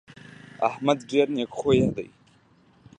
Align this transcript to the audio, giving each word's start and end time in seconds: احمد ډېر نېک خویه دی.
احمد 0.69 0.97
ډېر 1.11 1.27
نېک 1.35 1.51
خویه 1.57 1.89
دی. 1.95 2.07